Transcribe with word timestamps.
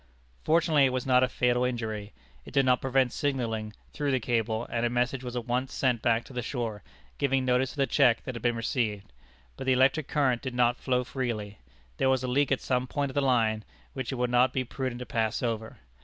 Fortunately 0.43 0.85
it 0.85 0.91
was 0.93 1.05
not 1.05 1.21
a 1.21 1.27
fatal 1.29 1.63
injury. 1.63 2.11
It 2.43 2.55
did 2.55 2.65
not 2.65 2.81
prevent 2.81 3.13
signalling 3.13 3.73
through 3.93 4.09
the 4.09 4.19
cable, 4.19 4.65
and 4.71 4.83
a 4.83 4.89
message 4.89 5.23
was 5.23 5.35
at 5.35 5.45
once 5.45 5.75
sent 5.75 6.01
back 6.01 6.25
to 6.25 6.33
the 6.33 6.41
shore, 6.41 6.81
giving 7.19 7.45
notice 7.45 7.73
of 7.73 7.77
the 7.77 7.85
check 7.85 8.23
that 8.23 8.33
had 8.33 8.41
been 8.41 8.55
received. 8.55 9.13
But 9.57 9.67
the 9.67 9.73
electric 9.73 10.07
current 10.07 10.41
did 10.41 10.55
not 10.55 10.77
flow 10.79 11.03
freely. 11.03 11.59
There 11.97 12.09
was 12.09 12.23
a 12.23 12.27
leak 12.27 12.51
at 12.51 12.61
some 12.61 12.87
point 12.87 13.11
of 13.11 13.13
the 13.13 13.21
line 13.21 13.63
which 13.93 14.11
it 14.11 14.15
would 14.15 14.31
not 14.31 14.53
be 14.53 14.63
prudent 14.63 14.97
to 15.01 15.05
pass 15.05 15.43
over. 15.43 15.77